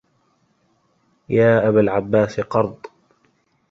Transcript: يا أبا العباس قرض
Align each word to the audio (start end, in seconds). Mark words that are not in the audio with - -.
يا 1.29 1.67
أبا 1.69 1.79
العباس 1.81 2.39
قرض 2.39 2.85